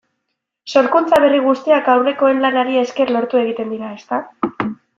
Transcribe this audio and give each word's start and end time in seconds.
Sorkuntza 0.77 1.19
berri 1.23 1.41
guztiak 1.49 1.91
aurrekoen 1.95 2.41
lanari 2.47 2.81
esker 2.85 3.15
lortu 3.17 3.43
egiten 3.45 3.73
dira, 3.77 3.95
ezta? 4.01 4.21